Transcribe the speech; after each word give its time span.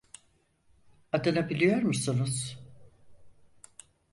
Adını 1.11 1.49
biliyor 1.49 1.81
musunuz? 1.81 2.59